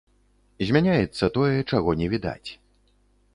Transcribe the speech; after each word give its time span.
Змяняецца 0.69 1.29
тое, 1.37 1.51
чаго 1.71 1.95
не 2.01 2.07
відаць. 2.15 2.49